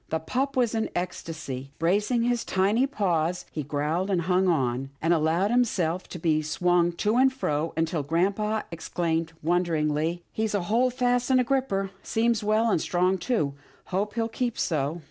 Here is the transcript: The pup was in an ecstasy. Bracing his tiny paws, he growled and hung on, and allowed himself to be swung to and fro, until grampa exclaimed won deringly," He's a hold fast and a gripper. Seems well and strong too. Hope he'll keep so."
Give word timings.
The 0.09 0.17
pup 0.17 0.57
was 0.57 0.73
in 0.73 0.85
an 0.85 0.89
ecstasy. 0.95 1.69
Bracing 1.77 2.23
his 2.23 2.43
tiny 2.43 2.87
paws, 2.87 3.45
he 3.51 3.61
growled 3.61 4.09
and 4.09 4.23
hung 4.23 4.47
on, 4.47 4.89
and 4.99 5.13
allowed 5.13 5.51
himself 5.51 6.07
to 6.09 6.17
be 6.17 6.41
swung 6.41 6.93
to 6.93 7.17
and 7.17 7.31
fro, 7.31 7.71
until 7.77 8.01
grampa 8.01 8.65
exclaimed 8.71 9.33
won 9.43 9.63
deringly," 9.63 10.21
He's 10.33 10.55
a 10.55 10.61
hold 10.63 10.95
fast 10.95 11.29
and 11.29 11.39
a 11.39 11.43
gripper. 11.43 11.91
Seems 12.01 12.43
well 12.43 12.71
and 12.71 12.81
strong 12.81 13.19
too. 13.19 13.53
Hope 13.93 14.15
he'll 14.15 14.27
keep 14.27 14.57
so." 14.57 14.99